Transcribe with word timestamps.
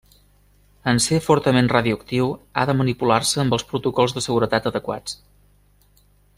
En 0.91 1.01
ser 1.07 1.19
fortament 1.25 1.69
radioactiu 1.73 2.31
ha 2.55 2.65
de 2.71 2.75
manipular-se 2.79 3.45
amb 3.45 3.59
els 3.59 3.69
protocols 3.73 4.19
de 4.19 4.27
seguretat 4.29 4.71
adequats. 4.73 5.19